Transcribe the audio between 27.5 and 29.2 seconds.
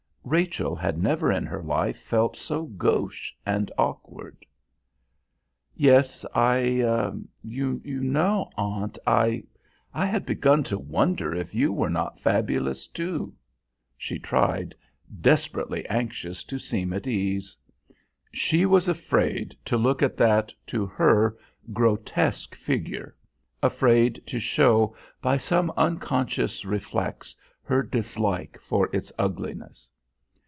her dislike for its